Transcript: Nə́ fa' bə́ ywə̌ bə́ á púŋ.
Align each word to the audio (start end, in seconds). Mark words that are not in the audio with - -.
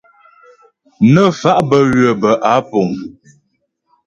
Nə́ 1.13 1.27
fa' 1.39 1.65
bə́ 1.69 1.81
ywə̌ 1.93 2.11
bə́ 2.21 2.33
á 2.51 2.53
púŋ. 2.69 2.89